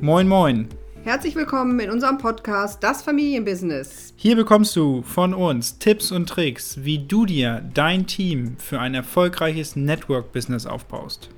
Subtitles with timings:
[0.00, 0.68] Moin, moin.
[1.02, 4.14] Herzlich willkommen in unserem Podcast Das Familienbusiness.
[4.14, 8.94] Hier bekommst du von uns Tipps und Tricks, wie du dir dein Team für ein
[8.94, 11.30] erfolgreiches Network-Business aufbaust.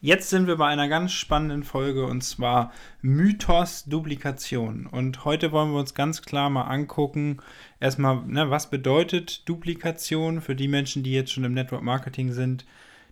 [0.00, 4.86] Jetzt sind wir bei einer ganz spannenden Folge und zwar Mythos Duplikation.
[4.86, 7.36] Und heute wollen wir uns ganz klar mal angucken,
[7.78, 12.64] erstmal, ne, was bedeutet Duplikation für die Menschen, die jetzt schon im Network Marketing sind.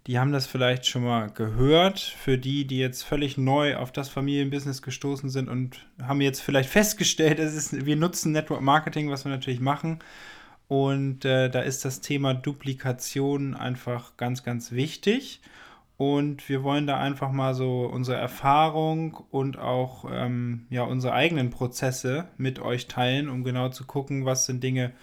[0.07, 2.01] Die haben das vielleicht schon mal gehört.
[2.01, 6.71] Für die, die jetzt völlig neu auf das Familienbusiness gestoßen sind und haben jetzt vielleicht
[6.79, 9.99] festgestellt, es ist, wir nutzen Network Marketing, was wir natürlich machen.
[10.69, 15.41] Und äh, da ist das Thema Duplikation einfach ganz, ganz wichtig.
[15.97, 21.51] Und wir wollen da einfach mal so unsere Erfahrung und auch ähm, ja, unsere eigenen
[21.51, 24.95] Prozesse mit euch teilen, um genau zu gucken, was sind Dinge, die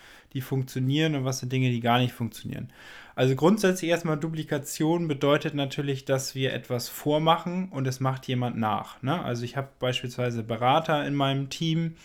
[0.41, 2.69] funktionieren und was sind Dinge, die gar nicht funktionieren.
[3.15, 9.01] Also grundsätzlich erstmal Duplikation bedeutet natürlich, dass wir etwas vormachen und es macht jemand nach.
[9.01, 9.23] Ne?
[9.23, 11.95] Also ich habe beispielsweise Berater in meinem Team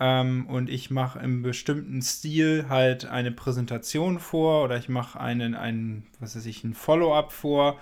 [0.00, 5.54] ähm, und ich mache im bestimmten Stil halt eine Präsentation vor oder ich mache einen,
[5.54, 7.78] einen, was weiß ich, ein Follow-up vor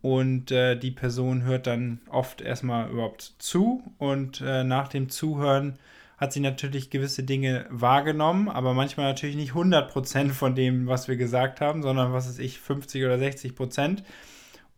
[0.00, 5.78] und äh, die Person hört dann oft erstmal überhaupt zu und äh, nach dem Zuhören
[6.22, 11.16] hat sie natürlich gewisse Dinge wahrgenommen, aber manchmal natürlich nicht 100% von dem, was wir
[11.16, 14.04] gesagt haben, sondern was ist ich, 50 oder 60%.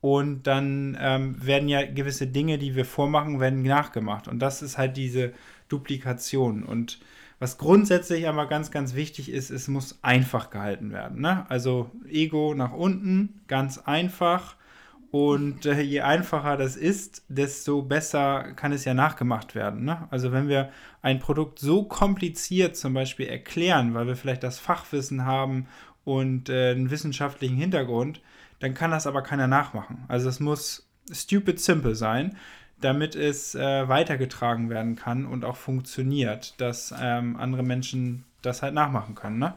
[0.01, 4.27] Und dann ähm, werden ja gewisse Dinge, die wir vormachen, werden nachgemacht.
[4.27, 5.35] Und das ist halt diese
[5.69, 6.63] Duplikation.
[6.63, 6.99] Und
[7.39, 11.21] was grundsätzlich aber ganz, ganz wichtig ist, es muss einfach gehalten werden.
[11.21, 11.45] Ne?
[11.51, 14.57] Also Ego nach unten, ganz einfach
[15.15, 19.85] und äh, je einfacher das ist, desto besser kann es ja nachgemacht werden.
[19.85, 20.09] Ne?
[20.11, 20.71] Also wenn wir
[21.03, 25.69] ein Produkt so kompliziert zum Beispiel erklären, weil wir vielleicht das Fachwissen haben
[26.03, 28.23] und äh, einen wissenschaftlichen Hintergrund,
[28.59, 30.05] dann kann das aber keiner nachmachen.
[30.09, 32.37] Also es muss stupid simple sein,
[32.81, 38.75] damit es äh, weitergetragen werden kann und auch funktioniert, dass ähm, andere Menschen das halt
[38.75, 39.39] nachmachen können.
[39.39, 39.55] Ne?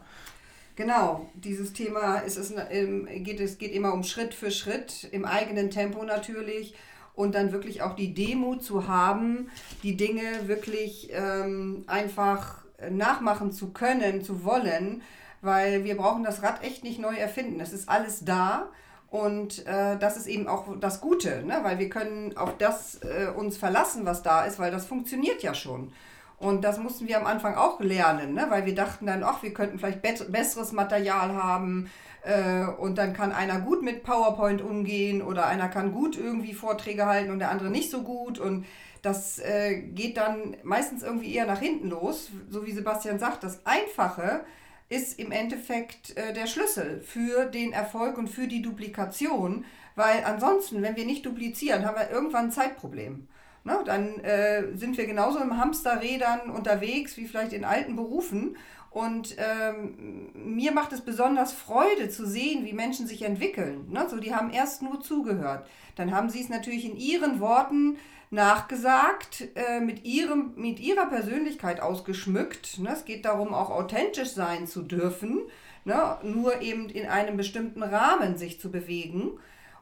[0.77, 5.25] Genau, dieses Thema ist es, ähm, geht, es geht immer um Schritt für Schritt, im
[5.25, 6.75] eigenen Tempo natürlich
[7.15, 9.49] und dann wirklich auch die Demut zu haben,
[9.81, 15.01] die Dinge wirklich ähm, einfach nachmachen zu können, zu wollen,
[15.41, 17.59] weil wir brauchen das Rad echt nicht neu erfinden.
[17.59, 18.69] Es ist alles da
[19.09, 21.57] und äh, das ist eben auch das Gute, ne?
[21.63, 25.55] weil wir können auf das äh, uns verlassen, was da ist, weil das funktioniert ja
[25.55, 25.91] schon.
[26.37, 28.45] Und das mussten wir am Anfang auch lernen, ne?
[28.49, 31.89] weil wir dachten dann, ach, wir könnten vielleicht besseres Material haben
[32.23, 37.07] äh, und dann kann einer gut mit PowerPoint umgehen oder einer kann gut irgendwie Vorträge
[37.07, 38.37] halten und der andere nicht so gut.
[38.37, 38.65] Und
[39.01, 43.43] das äh, geht dann meistens irgendwie eher nach hinten los, so wie Sebastian sagt.
[43.43, 44.41] Das Einfache
[44.89, 49.65] ist im Endeffekt äh, der Schlüssel für den Erfolg und für die Duplikation,
[49.95, 53.27] weil ansonsten, wenn wir nicht duplizieren, haben wir irgendwann ein Zeitproblem.
[53.67, 53.79] Ne?
[53.85, 58.55] Dann äh, sind wir genauso im Hamsterrädern unterwegs wie vielleicht in alten Berufen.
[58.91, 63.91] Und ähm, mir macht es besonders Freude zu sehen, wie Menschen sich entwickeln.
[63.91, 64.07] Ne?
[64.09, 65.67] So, die haben erst nur zugehört.
[65.97, 67.97] Dann haben sie es natürlich in ihren Worten
[68.29, 72.79] nachgesagt, äh, mit, ihrem, mit ihrer Persönlichkeit ausgeschmückt.
[72.79, 72.91] Ne?
[72.93, 75.41] Es geht darum, auch authentisch sein zu dürfen,
[75.83, 76.17] ne?
[76.23, 79.33] nur eben in einem bestimmten Rahmen sich zu bewegen.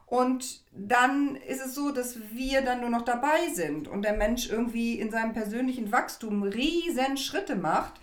[0.06, 4.48] Und dann ist es so, dass wir dann nur noch dabei sind und der Mensch
[4.48, 7.94] irgendwie in seinem persönlichen Wachstum riesen Schritte macht,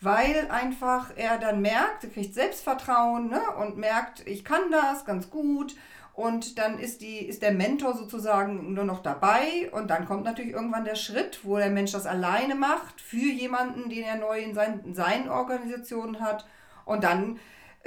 [0.00, 5.30] weil einfach er dann merkt, er kriegt Selbstvertrauen ne, und merkt, ich kann das ganz
[5.30, 5.74] gut.
[6.14, 9.70] Und dann ist, die, ist der Mentor sozusagen nur noch dabei.
[9.70, 13.88] Und dann kommt natürlich irgendwann der Schritt, wo der Mensch das alleine macht, für jemanden,
[13.88, 16.44] den er neu in, sein, in seinen Organisationen hat.
[16.84, 17.38] Und dann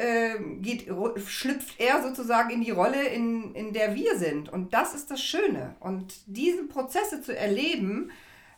[0.01, 0.87] ähm, geht,
[1.27, 4.49] schlüpft er sozusagen in die Rolle, in, in der wir sind.
[4.49, 5.75] Und das ist das Schöne.
[5.79, 8.11] Und diese Prozesse zu erleben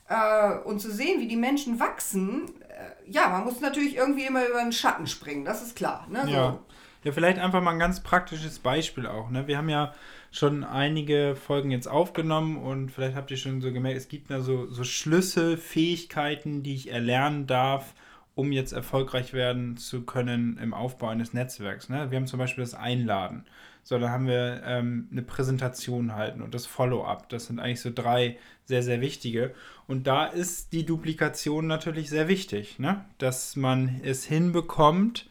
[0.08, 4.48] äh, und zu sehen, wie die Menschen wachsen, äh, ja, man muss natürlich irgendwie immer
[4.48, 6.08] über den Schatten springen, das ist klar.
[6.10, 6.22] Ne?
[6.24, 6.32] So.
[6.32, 6.60] Ja.
[7.04, 9.30] ja, vielleicht einfach mal ein ganz praktisches Beispiel auch.
[9.30, 9.46] Ne?
[9.46, 9.94] Wir haben ja
[10.32, 14.40] schon einige Folgen jetzt aufgenommen und vielleicht habt ihr schon so gemerkt, es gibt da
[14.40, 17.94] so, so Schlüsselfähigkeiten, die ich erlernen darf,
[18.36, 21.90] um jetzt erfolgreich werden zu können im Aufbau eines Netzwerks.
[21.90, 22.10] Ne?
[22.10, 23.46] Wir haben zum Beispiel das Einladen.
[23.84, 27.30] So, da haben wir ähm, eine Präsentation halten und das Follow-up.
[27.30, 29.54] Das sind eigentlich so drei sehr, sehr wichtige.
[29.88, 33.04] Und da ist die Duplikation natürlich sehr wichtig, ne?
[33.18, 35.30] dass man es hinbekommt,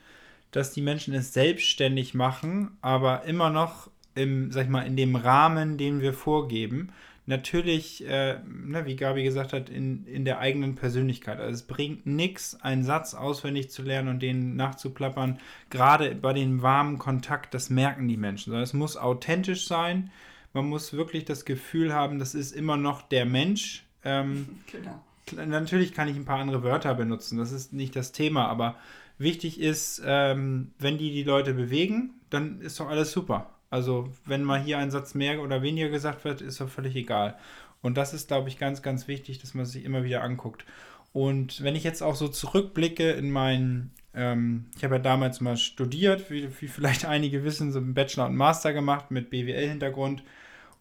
[0.51, 5.17] dass die Menschen es selbstständig machen, aber immer noch im, sag ich mal, in dem
[5.17, 6.93] Rahmen, den wir vorgeben,
[7.27, 11.39] natürlich, äh, ne, wie Gabi gesagt hat, in, in der eigenen Persönlichkeit.
[11.39, 15.39] Also es bringt nichts, einen Satz auswendig zu lernen und den nachzuplappern.
[15.71, 18.51] Gerade bei dem warmen Kontakt, das merken die Menschen.
[18.51, 20.11] Sondern es muss authentisch sein.
[20.53, 23.85] Man muss wirklich das Gefühl haben, das ist immer noch der Mensch.
[24.05, 25.03] Ähm, genau.
[25.47, 28.77] Natürlich kann ich ein paar andere Wörter benutzen, das ist nicht das Thema, aber
[29.19, 33.49] wichtig ist, ähm, wenn die die Leute bewegen, dann ist doch alles super.
[33.73, 37.39] Also wenn mal hier ein Satz mehr oder weniger gesagt wird, ist doch völlig egal.
[37.81, 40.67] Und das ist, glaube ich, ganz, ganz wichtig, dass man sich immer wieder anguckt.
[41.15, 45.57] Und wenn ich jetzt auch so zurückblicke in meinen, ähm, ich habe ja damals mal
[45.57, 50.23] studiert, wie, wie, vielleicht einige wissen, so einen Bachelor und Master gemacht mit BWL-Hintergrund.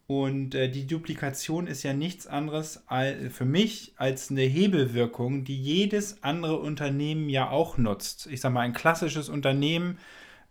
[0.07, 5.55] Und äh, die Duplikation ist ja nichts anderes als, für mich als eine Hebelwirkung, die
[5.57, 8.27] jedes andere Unternehmen ja auch nutzt.
[8.29, 9.97] Ich sage mal, ein klassisches Unternehmen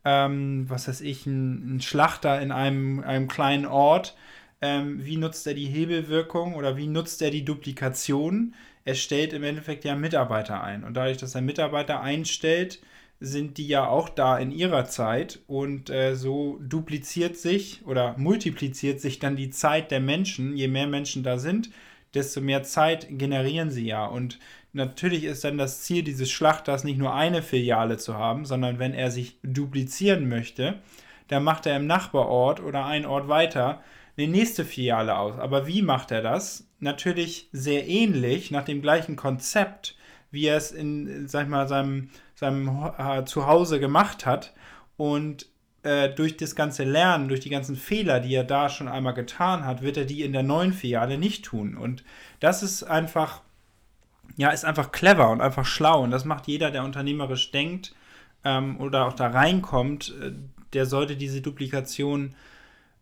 [0.04, 4.16] ähm, was weiß ich, ein, ein, Schlachter in einem, einem kleinen Ort.
[4.62, 8.54] Ähm, wie nutzt er die Hebelwirkung oder wie nutzt er die Duplikation?
[8.84, 10.84] Er stellt im Endeffekt ja Mitarbeiter ein.
[10.84, 12.80] Und dadurch, dass er Mitarbeiter einstellt,
[13.20, 19.00] sind die ja auch da in ihrer Zeit und äh, so dupliziert sich oder multipliziert
[19.00, 20.56] sich dann die Zeit der Menschen.
[20.56, 21.70] Je mehr Menschen da sind,
[22.14, 24.04] desto mehr Zeit generieren sie ja.
[24.04, 24.38] Und
[24.72, 28.94] natürlich ist dann das Ziel dieses Schlachters nicht nur eine Filiale zu haben, sondern wenn
[28.94, 30.78] er sich duplizieren möchte,
[31.28, 33.80] dann macht er im Nachbarort oder einen Ort weiter
[34.18, 35.38] eine nächste Filiale aus.
[35.38, 36.68] Aber wie macht er das?
[36.78, 39.96] Natürlich sehr ähnlich, nach dem gleichen Konzept,
[40.30, 44.54] wie er es in, sag ich mal, seinem, seinem äh, Zuhause gemacht hat.
[44.96, 45.49] Und
[45.82, 49.64] äh, durch das ganze Lernen, durch die ganzen Fehler, die er da schon einmal getan
[49.64, 51.76] hat, wird er die in der neuen Filiale nicht tun.
[51.76, 52.04] Und
[52.40, 53.42] das ist einfach
[54.36, 56.02] ja, ist einfach clever und einfach schlau.
[56.02, 57.94] Und das macht jeder, der unternehmerisch denkt
[58.44, 60.32] ähm, oder auch da reinkommt, äh,
[60.72, 62.34] der sollte diese Duplikation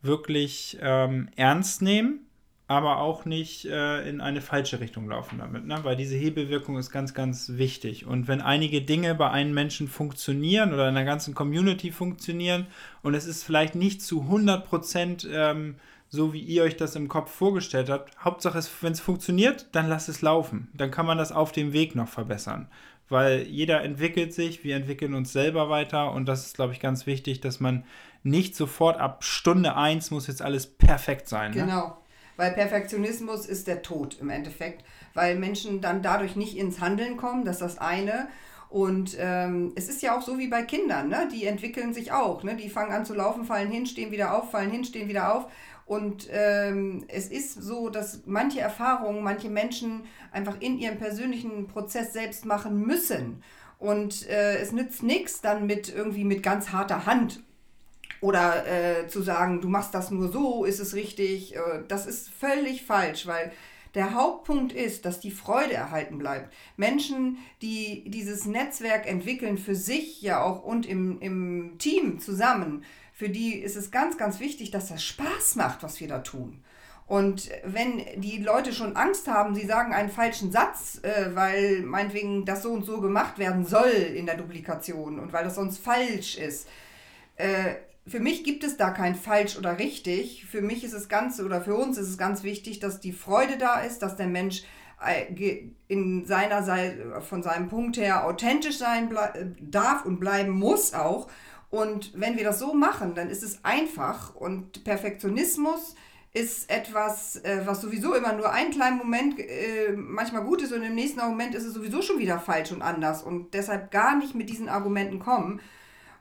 [0.03, 2.21] wirklich ähm, ernst nehmen,
[2.69, 5.67] aber auch nicht äh, in eine falsche Richtung laufen damit.
[5.67, 5.79] Ne?
[5.82, 8.06] Weil diese Hebelwirkung ist ganz, ganz wichtig.
[8.06, 12.67] Und wenn einige Dinge bei einem Menschen funktionieren oder in der ganzen Community funktionieren
[13.03, 15.76] und es ist vielleicht nicht zu 100 Prozent ähm,
[16.11, 18.17] so wie ihr euch das im Kopf vorgestellt habt.
[18.25, 20.69] Hauptsache, wenn es funktioniert, dann lasst es laufen.
[20.75, 22.69] Dann kann man das auf dem Weg noch verbessern.
[23.11, 27.06] Weil jeder entwickelt sich, wir entwickeln uns selber weiter und das ist, glaube ich, ganz
[27.06, 27.85] wichtig, dass man
[28.23, 31.53] nicht sofort ab Stunde 1 muss jetzt alles perfekt sein.
[31.67, 31.93] Ne?
[32.38, 37.44] Weil Perfektionismus ist der Tod im Endeffekt, weil Menschen dann dadurch nicht ins Handeln kommen,
[37.44, 38.29] das ist das eine.
[38.70, 41.29] Und ähm, es ist ja auch so wie bei Kindern, ne?
[41.32, 42.44] die entwickeln sich auch.
[42.44, 42.55] Ne?
[42.55, 45.50] Die fangen an zu laufen, fallen hin, stehen wieder auf, fallen hin, stehen wieder auf.
[45.85, 52.12] Und ähm, es ist so, dass manche Erfahrungen, manche Menschen einfach in ihrem persönlichen Prozess
[52.12, 53.43] selbst machen müssen.
[53.81, 57.43] Und äh, es nützt nichts dann mit irgendwie mit ganz harter Hand
[58.20, 61.56] oder äh, zu sagen, du machst das nur so, ist es richtig.
[61.56, 63.53] Äh, das ist völlig falsch, weil
[63.94, 66.53] der Hauptpunkt ist, dass die Freude erhalten bleibt.
[66.76, 73.29] Menschen, die dieses Netzwerk entwickeln für sich ja auch und im, im Team zusammen, für
[73.29, 76.62] die ist es ganz, ganz wichtig, dass das Spaß macht, was wir da tun.
[77.09, 82.44] Und wenn die Leute schon Angst haben, sie sagen einen falschen Satz, äh, weil meinetwegen
[82.44, 86.37] das so und so gemacht werden soll in der Duplikation und weil das sonst falsch
[86.37, 86.69] ist.
[87.37, 87.76] Äh,
[88.09, 90.47] für mich gibt es da kein falsch oder richtig.
[90.47, 93.59] Für mich ist es ganz oder für uns ist es ganz wichtig, dass die Freude
[93.59, 94.63] da ist, dass der Mensch
[95.05, 99.15] äh, in seiner Seite, von seinem Punkt her authentisch sein
[99.61, 101.29] darf und bleiben muss auch.
[101.71, 104.35] Und wenn wir das so machen, dann ist es einfach.
[104.35, 105.95] Und Perfektionismus
[106.33, 110.83] ist etwas, äh, was sowieso immer nur einen kleinen Moment äh, manchmal gut ist und
[110.83, 113.23] im nächsten Moment ist es sowieso schon wieder falsch und anders.
[113.23, 115.61] Und deshalb gar nicht mit diesen Argumenten kommen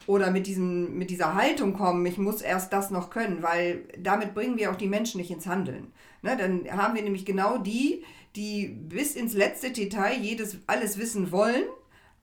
[0.08, 4.34] oder mit, diesen, mit dieser Haltung kommen, ich muss erst das noch können, weil damit
[4.34, 5.92] bringen wir auch die Menschen nicht ins Handeln.
[6.24, 8.04] Ne, dann haben wir nämlich genau die,
[8.36, 11.64] die bis ins letzte Detail jedes alles wissen wollen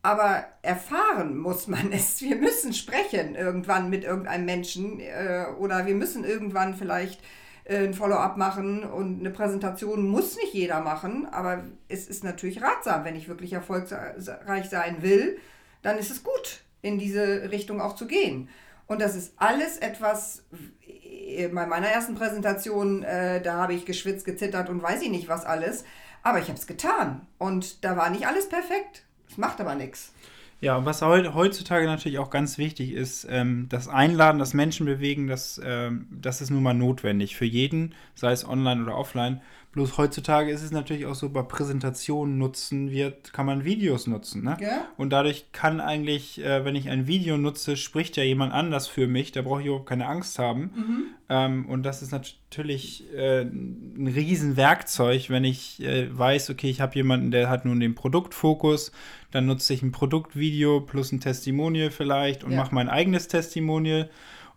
[0.04, 2.20] aber erfahren muss man es.
[2.20, 7.20] Wir müssen sprechen irgendwann mit irgendeinem Menschen äh, oder wir müssen irgendwann vielleicht
[7.64, 12.62] äh, ein Follow-up machen und eine Präsentation muss nicht jeder machen, aber es ist natürlich
[12.62, 15.38] ratsam, wenn ich wirklich erfolgreich sein will,
[15.80, 18.48] dann ist es gut, in diese Richtung auch zu gehen.
[18.86, 20.44] Und das ist alles etwas,
[20.86, 25.28] äh, bei meiner ersten Präsentation, äh, da habe ich geschwitzt, gezittert und weiß ich nicht
[25.28, 25.84] was alles,
[26.22, 29.04] aber ich habe es getan und da war nicht alles perfekt.
[29.28, 30.12] Das macht aber nichts.
[30.60, 35.60] Ja, und was heutzutage natürlich auch ganz wichtig ist, ähm, das Einladen, das Menschenbewegen, das,
[35.62, 39.42] ähm, das ist nun mal notwendig für jeden, sei es online oder offline.
[39.74, 44.44] Bloß heutzutage ist es natürlich auch so, bei Präsentationen nutzen wird, kann man Videos nutzen.
[44.44, 44.56] Ne?
[44.60, 44.86] Ja.
[44.96, 49.08] Und dadurch kann eigentlich, äh, wenn ich ein Video nutze, spricht ja jemand anders für
[49.08, 49.32] mich.
[49.32, 50.70] Da brauche ich überhaupt keine Angst haben.
[50.76, 51.02] Mhm.
[51.28, 56.94] Ähm, und das ist natürlich äh, ein Riesenwerkzeug, wenn ich äh, weiß, okay, ich habe
[56.94, 58.92] jemanden, der hat nun den Produktfokus,
[59.32, 62.58] dann nutze ich ein Produktvideo plus ein Testimonial vielleicht und Ja.
[62.58, 64.08] mache mein eigenes Testimonial.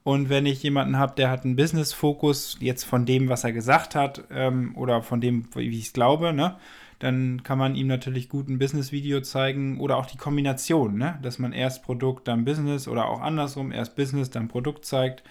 [0.08, 3.94] Und wenn ich jemanden habe, der hat einen Business-Fokus, jetzt von dem, was er gesagt
[3.94, 6.56] hat, ähm, oder von dem, wie ich es glaube, ne,
[7.00, 11.40] dann kann man ihm natürlich gut ein Business-Video zeigen oder auch die Kombination, ne, dass
[11.40, 15.24] man erst Produkt, dann Business oder auch andersrum, erst Business, dann Produkt zeigt.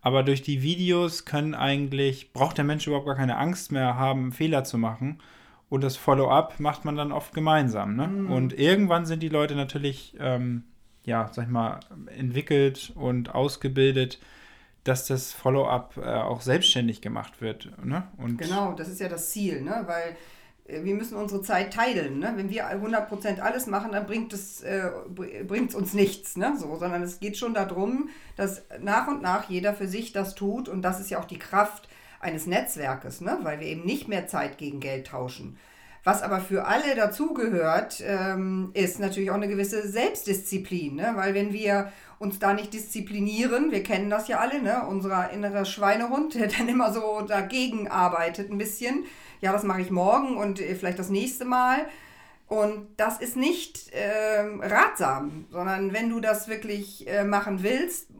[0.00, 4.32] Aber durch die Videos können eigentlich, braucht der Mensch überhaupt gar keine Angst mehr haben,
[4.32, 5.20] Fehler zu machen.
[5.68, 7.94] Und das Follow-up macht man dann oft gemeinsam.
[7.94, 8.26] Ne?
[8.34, 10.64] Und irgendwann sind die Leute natürlich, ähm,
[11.06, 11.80] ja, sag ich mal,
[12.14, 14.18] entwickelt und ausgebildet,
[14.84, 17.72] dass das Follow-up äh, auch selbstständig gemacht wird.
[17.84, 18.06] Ne?
[18.18, 19.84] Und Genau, das ist ja das Ziel, ne?
[19.86, 20.16] weil
[20.66, 22.18] äh, wir müssen unsere Zeit teilen.
[22.18, 22.32] Ne?
[22.36, 24.90] Wenn wir 100% alles machen, dann bringt es äh,
[25.48, 26.54] uns nichts, ne?
[26.58, 30.68] so, sondern es geht schon darum, dass nach und nach jeder für sich das tut
[30.68, 31.88] und das ist ja auch die Kraft
[32.20, 33.38] eines Netzwerkes, ne?
[33.42, 35.56] weil wir eben nicht mehr Zeit gegen Geld tauschen.
[36.06, 41.14] Was aber für alle dazugehört, ähm, ist natürlich auch eine gewisse Selbstdisziplin, ne?
[41.16, 44.86] weil wenn wir uns da nicht disziplinieren, wir kennen das ja alle, ne?
[44.88, 49.04] unser innerer Schweinehund, der dann immer so dagegen arbeitet ein bisschen,
[49.40, 51.78] ja, das mache ich morgen und äh, vielleicht das nächste Mal.
[52.46, 58.10] Und das ist nicht ähm, ratsam, sondern wenn du das wirklich äh, machen willst,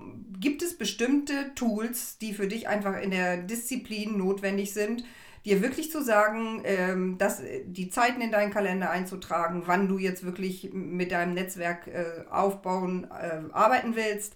[0.40, 5.05] gibt es bestimmte Tools, die für dich einfach in der Disziplin notwendig sind,
[5.47, 10.25] dir wirklich zu sagen, ähm, dass die Zeiten in deinen Kalender einzutragen, wann du jetzt
[10.25, 14.35] wirklich mit deinem Netzwerk äh, aufbauen, äh, arbeiten willst.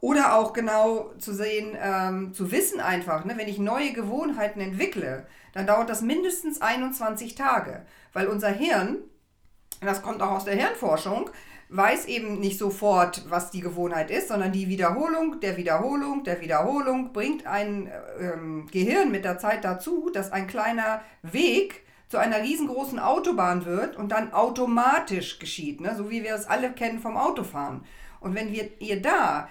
[0.00, 5.26] Oder auch genau zu sehen, ähm, zu wissen einfach, ne, wenn ich neue Gewohnheiten entwickle,
[5.52, 8.98] dann dauert das mindestens 21 Tage, weil unser Hirn,
[9.80, 11.30] das kommt auch aus der Hirnforschung,
[11.70, 17.12] weiß eben nicht sofort, was die Gewohnheit ist, sondern die Wiederholung der Wiederholung der Wiederholung
[17.12, 22.98] bringt ein ähm, Gehirn mit der Zeit dazu, dass ein kleiner Weg zu einer riesengroßen
[22.98, 25.94] Autobahn wird und dann automatisch geschieht, ne?
[25.96, 27.84] so wie wir es alle kennen vom Autofahren.
[28.18, 29.48] Und wenn wir, ihr da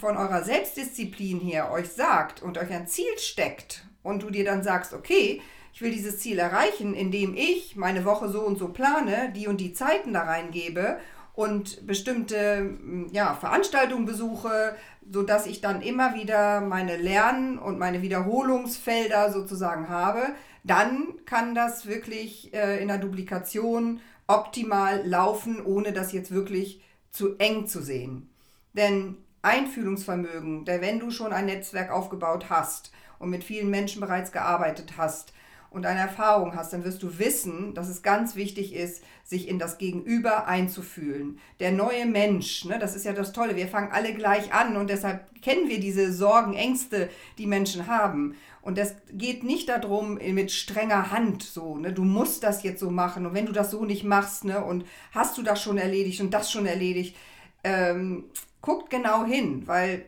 [0.00, 4.64] von eurer Selbstdisziplin her euch sagt und euch ein Ziel steckt und du dir dann
[4.64, 5.40] sagst, okay,
[5.72, 9.60] ich will dieses Ziel erreichen, indem ich meine Woche so und so plane, die und
[9.60, 10.98] die Zeiten da reingebe
[11.34, 14.76] und bestimmte mm, ja, Veranstaltungen besuche,
[15.08, 20.22] sodass ich dann immer wieder meine Lern- und meine Wiederholungsfelder sozusagen habe,
[20.62, 27.36] dann kann das wirklich äh, in der Duplikation optimal laufen, ohne das jetzt wirklich zu
[27.36, 28.30] eng zu sehen.
[28.72, 34.32] Denn Einfühlungsvermögen, der wenn du schon ein Netzwerk aufgebaut hast und mit vielen Menschen bereits
[34.32, 35.34] gearbeitet hast
[35.74, 39.58] und eine Erfahrung hast, dann wirst du wissen, dass es ganz wichtig ist, sich in
[39.58, 41.40] das Gegenüber einzufühlen.
[41.58, 44.88] Der neue Mensch, ne, das ist ja das Tolle, wir fangen alle gleich an und
[44.88, 48.36] deshalb kennen wir diese Sorgen, Ängste, die Menschen haben.
[48.62, 52.90] Und das geht nicht darum, mit strenger Hand so, ne, du musst das jetzt so
[52.90, 56.20] machen und wenn du das so nicht machst, ne, und hast du das schon erledigt
[56.20, 57.16] und das schon erledigt,
[57.64, 58.26] ähm,
[58.62, 60.06] guckt genau hin, weil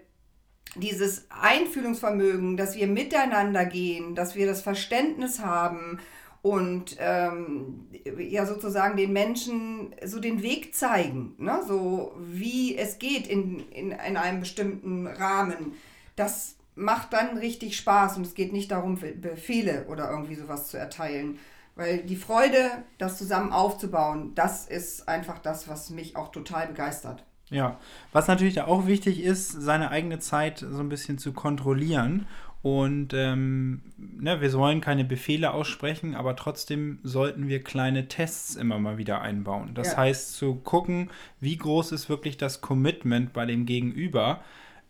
[0.79, 5.99] dieses Einfühlungsvermögen, dass wir miteinander gehen, dass wir das Verständnis haben
[6.43, 7.87] und ähm,
[8.19, 11.61] ja sozusagen den Menschen so den Weg zeigen, ne?
[11.67, 15.73] so wie es geht in, in, in einem bestimmten Rahmen,
[16.15, 20.79] das macht dann richtig Spaß und es geht nicht darum, Befehle oder irgendwie sowas zu
[20.79, 21.39] erteilen.
[21.75, 27.25] Weil die Freude, das zusammen aufzubauen, das ist einfach das, was mich auch total begeistert.
[27.51, 27.79] Ja,
[28.13, 32.27] was natürlich auch wichtig ist, seine eigene Zeit so ein bisschen zu kontrollieren.
[32.63, 38.81] Und ähm, ne, wir sollen keine Befehle aussprechen, aber trotzdem sollten wir kleine Tests immer
[38.81, 39.71] mal wieder einbauen.
[39.75, 39.99] Das Ja.
[39.99, 44.41] heißt, zu gucken, wie groß ist wirklich das Commitment bei dem Gegenüber.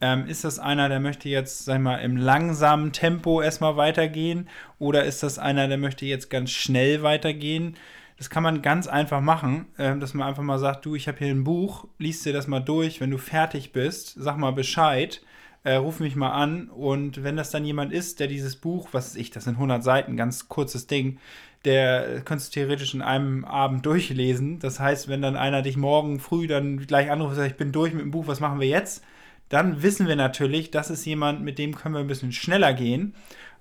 [0.01, 4.49] Ähm, ist das einer, der möchte jetzt, sag ich mal, im langsamen Tempo erstmal weitergehen?
[4.79, 7.77] Oder ist das einer, der möchte jetzt ganz schnell weitergehen?
[8.19, 11.19] Das kann man ganz einfach machen, ähm, dass man einfach mal sagt, du, ich habe
[11.19, 15.23] hier ein Buch, liest dir das mal durch, wenn du fertig bist, sag mal Bescheid,
[15.65, 19.11] äh, ruf mich mal an und wenn das dann jemand ist, der dieses Buch, was
[19.11, 21.19] weiß ich, das sind 100 Seiten, ganz kurzes Ding,
[21.65, 24.61] der könntest du theoretisch in einem Abend durchlesen.
[24.61, 27.73] Das heißt, wenn dann einer dich morgen früh dann gleich anruft und sagt, ich bin
[27.73, 29.05] durch mit dem Buch, was machen wir jetzt?
[29.49, 33.15] Dann wissen wir natürlich, das ist jemand, mit dem können wir ein bisschen schneller gehen,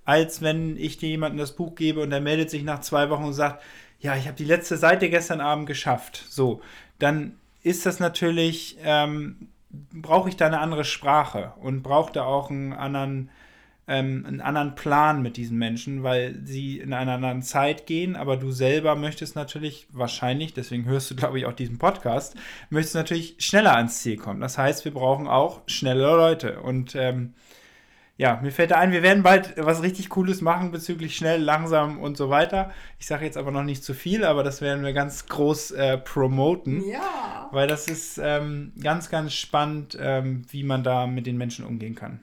[0.04, 3.24] als wenn ich dir jemanden das Buch gebe und der meldet sich nach zwei Wochen
[3.24, 3.64] und sagt,
[4.06, 6.26] ja, ich habe die letzte Seite gestern Abend geschafft.
[6.30, 6.62] So,
[7.00, 9.50] dann ist das natürlich, ähm,
[9.92, 13.32] brauche ich da eine andere Sprache und brauche da auch einen anderen,
[13.88, 18.38] ähm, einen anderen Plan mit diesen Menschen, weil sie in einer anderen Zeit gehen, aber
[18.38, 22.36] du selber möchtest natürlich wahrscheinlich, deswegen hörst du, glaube ich, auch diesen Podcast,
[22.70, 24.40] möchtest natürlich schneller ans Ziel kommen.
[24.40, 26.62] Das heißt, wir brauchen auch schnellere Leute.
[26.62, 27.34] Und ähm,
[28.18, 32.00] ja, mir fällt da ein, wir werden bald was richtig Cooles machen bezüglich schnell, langsam
[32.00, 32.72] und so weiter.
[32.98, 35.98] Ich sage jetzt aber noch nicht zu viel, aber das werden wir ganz groß äh,
[35.98, 36.82] promoten.
[36.88, 37.50] Ja.
[37.52, 41.96] Weil das ist ähm, ganz, ganz spannend, ähm, wie man da mit den Menschen umgehen
[41.96, 42.22] kann.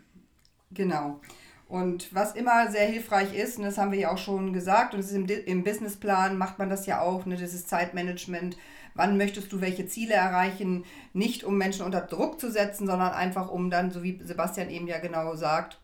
[0.70, 1.20] Genau.
[1.68, 5.00] Und was immer sehr hilfreich ist, und das haben wir ja auch schon gesagt, und
[5.00, 8.56] das ist im, im Businessplan macht man das ja auch, ne, das ist Zeitmanagement.
[8.94, 10.84] Wann möchtest du welche Ziele erreichen?
[11.12, 14.86] Nicht um Menschen unter Druck zu setzen, sondern einfach um dann, so wie Sebastian eben
[14.86, 15.81] ja genau sagt,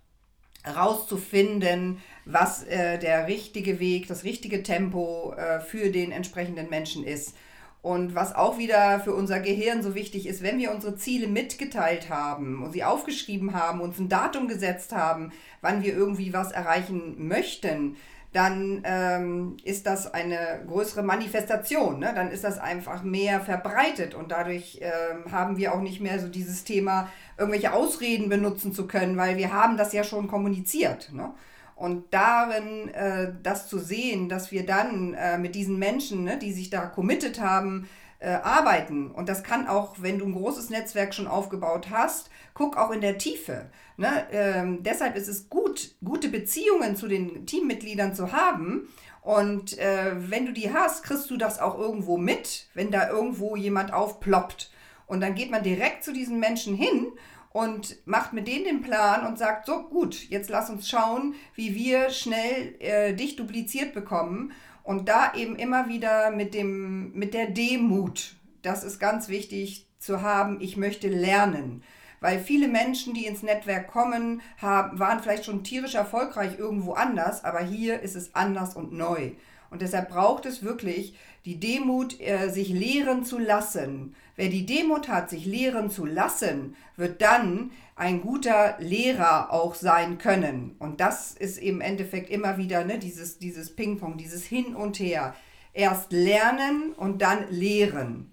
[0.76, 7.34] rauszufinden, was äh, der richtige Weg, das richtige Tempo äh, für den entsprechenden Menschen ist.
[7.80, 12.10] Und was auch wieder für unser Gehirn so wichtig ist, wenn wir unsere Ziele mitgeteilt
[12.10, 17.28] haben und sie aufgeschrieben haben, uns ein Datum gesetzt haben, wann wir irgendwie was erreichen
[17.28, 17.96] möchten,
[18.32, 21.98] dann ähm, ist das eine größere Manifestation.
[21.98, 22.12] Ne?
[22.14, 26.28] Dann ist das einfach mehr verbreitet und dadurch ähm, haben wir auch nicht mehr so
[26.28, 27.08] dieses Thema,
[27.38, 31.10] irgendwelche Ausreden benutzen zu können, weil wir haben das ja schon kommuniziert.
[31.12, 31.32] Ne?
[31.74, 36.52] Und darin äh, das zu sehen, dass wir dann äh, mit diesen Menschen, ne, die
[36.52, 37.88] sich da committed haben,
[38.20, 39.10] äh, arbeiten.
[39.10, 43.00] Und das kann auch, wenn du ein großes Netzwerk schon aufgebaut hast, guck auch in
[43.00, 43.70] der Tiefe.
[43.96, 44.26] Ne?
[44.32, 48.88] Ähm, deshalb ist es gut, gute Beziehungen zu den Teammitgliedern zu haben.
[49.22, 53.56] Und äh, wenn du die hast, kriegst du das auch irgendwo mit, wenn da irgendwo
[53.56, 54.70] jemand aufploppt.
[55.06, 57.08] Und dann geht man direkt zu diesen Menschen hin
[57.50, 61.74] und macht mit denen den Plan und sagt, so gut, jetzt lass uns schauen, wie
[61.74, 64.52] wir schnell äh, dich dupliziert bekommen.
[64.88, 70.22] Und da eben immer wieder mit, dem, mit der Demut, das ist ganz wichtig zu
[70.22, 71.82] haben, ich möchte lernen.
[72.20, 77.44] Weil viele Menschen, die ins Netzwerk kommen, haben, waren vielleicht schon tierisch erfolgreich irgendwo anders,
[77.44, 79.32] aber hier ist es anders und neu.
[79.70, 84.14] Und deshalb braucht es wirklich die Demut, äh, sich lehren zu lassen.
[84.36, 90.18] Wer die Demut hat, sich lehren zu lassen, wird dann ein guter Lehrer auch sein
[90.18, 90.76] können.
[90.78, 95.34] Und das ist im Endeffekt immer wieder ne, dieses, dieses Ping-Pong, dieses Hin und Her.
[95.72, 98.32] Erst lernen und dann lehren.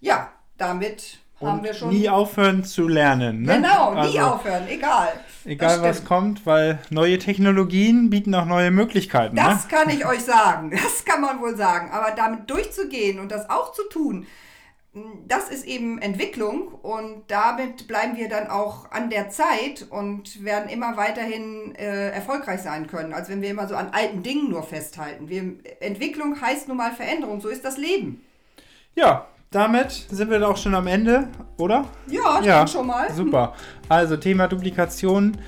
[0.00, 1.90] Ja, damit haben wir schon.
[1.90, 3.42] Nie aufhören zu lernen.
[3.42, 3.56] Ne?
[3.56, 5.08] Genau, nie also, aufhören, egal.
[5.44, 9.36] Egal was kommt, weil neue Technologien bieten auch neue Möglichkeiten.
[9.36, 9.70] Das ne?
[9.70, 11.90] kann ich euch sagen, das kann man wohl sagen.
[11.92, 14.26] Aber damit durchzugehen und das auch zu tun,
[15.28, 20.70] das ist eben Entwicklung und damit bleiben wir dann auch an der Zeit und werden
[20.70, 24.62] immer weiterhin äh, erfolgreich sein können, als wenn wir immer so an alten Dingen nur
[24.62, 25.28] festhalten.
[25.28, 28.24] Wir, Entwicklung heißt nun mal Veränderung, so ist das Leben.
[28.94, 31.86] Ja, damit sind wir auch schon am Ende, oder?
[32.08, 33.10] Ja, ich ja, schon mal.
[33.10, 33.54] Super.
[33.88, 35.38] Also Thema Duplikation.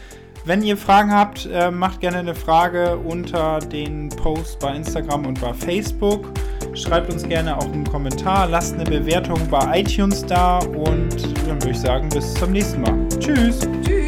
[0.46, 5.40] Wenn ihr Fragen habt, äh, macht gerne eine Frage unter den Post bei Instagram und
[5.42, 6.32] bei Facebook.
[6.72, 11.14] Schreibt uns gerne auch einen Kommentar, lasst eine Bewertung bei iTunes da und
[11.46, 12.94] dann würde ich sagen, bis zum nächsten Mal.
[13.20, 13.60] Tschüss.
[13.84, 14.07] Tschüss.